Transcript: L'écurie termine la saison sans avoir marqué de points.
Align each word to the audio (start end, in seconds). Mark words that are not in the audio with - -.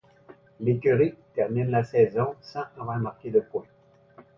L'écurie 0.59 1.13
termine 1.35 1.69
la 1.69 1.83
saison 1.83 2.33
sans 2.41 2.63
avoir 2.75 2.97
marqué 2.97 3.29
de 3.29 3.39
points. 3.39 3.67